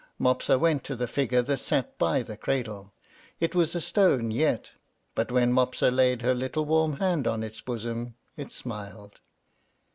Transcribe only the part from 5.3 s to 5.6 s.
when